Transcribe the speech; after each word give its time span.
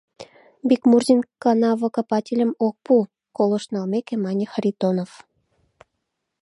—Бикмурзин 0.67 1.19
канавокопательым 1.43 2.51
ок 2.67 2.75
пу,— 2.85 2.93
колышт 3.37 3.69
налмеке 3.73 4.15
мане 4.25 4.45
Харитонов. 4.51 5.11